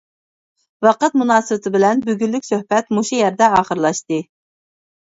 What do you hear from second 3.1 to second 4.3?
يەردە ئاخىرلاشتى.